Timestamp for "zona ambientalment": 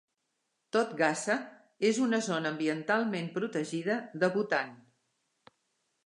2.27-3.27